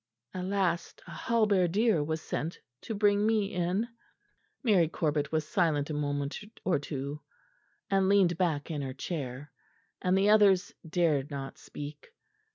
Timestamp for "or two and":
6.65-8.09